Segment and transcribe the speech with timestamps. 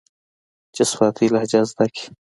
[0.75, 2.05] چې سواتي لهجه زده کي.